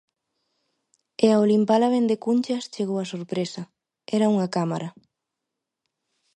E 1.25 1.27
ao 1.31 1.43
limpala 1.51 1.87
ben 1.95 2.05
de 2.11 2.17
cunchas 2.25 2.69
chegou 2.73 2.97
a 2.99 3.09
sorpresa: 3.13 3.61
era 4.15 4.31
unha 4.33 4.51
cámara. 4.55 4.89